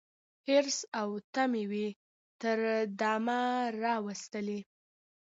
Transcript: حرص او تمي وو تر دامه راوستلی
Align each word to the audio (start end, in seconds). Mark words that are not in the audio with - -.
حرص 0.45 0.79
او 0.99 1.09
تمي 1.33 1.63
وو 1.71 1.85
تر 2.41 2.59
دامه 2.99 3.41
راوستلی 3.83 4.59